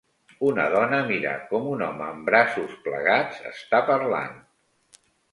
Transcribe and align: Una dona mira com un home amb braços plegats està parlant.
Una 0.45 0.63
dona 0.75 1.01
mira 1.09 1.33
com 1.51 1.67
un 1.73 1.83
home 1.87 2.01
amb 2.05 2.25
braços 2.29 2.73
plegats 2.87 3.43
està 3.51 3.83
parlant. 3.91 4.41